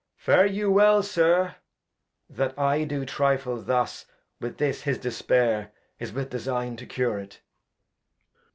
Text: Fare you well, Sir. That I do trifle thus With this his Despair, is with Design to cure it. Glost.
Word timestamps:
Fare 0.15 0.47
you 0.47 0.71
well, 0.71 1.03
Sir. 1.03 1.57
That 2.27 2.57
I 2.57 2.85
do 2.85 3.05
trifle 3.05 3.61
thus 3.61 4.07
With 4.39 4.57
this 4.57 4.81
his 4.81 4.97
Despair, 4.97 5.73
is 5.99 6.11
with 6.11 6.31
Design 6.31 6.75
to 6.77 6.87
cure 6.87 7.19
it. 7.19 7.39
Glost. 7.43 8.47